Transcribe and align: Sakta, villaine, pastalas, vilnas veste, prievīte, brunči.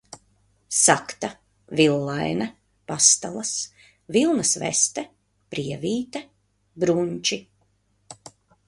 Sakta, 0.77 1.29
villaine, 1.79 2.47
pastalas, 2.93 3.53
vilnas 4.17 4.55
veste, 4.65 5.05
prievīte, 5.53 6.27
brunči. 6.85 7.43